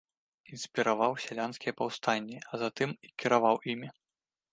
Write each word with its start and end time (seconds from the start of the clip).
Інспіраваў 0.55 1.11
сялянскія 1.25 1.73
паўстанні, 1.81 2.37
а 2.51 2.61
затым 2.63 2.89
і 3.09 3.13
кіраваў 3.25 3.55
імі. 3.75 3.89